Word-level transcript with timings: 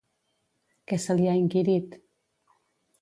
Què 0.91 0.99
se 1.05 1.17
li 1.19 1.29
ha 1.33 1.37
inquirit? 1.41 1.95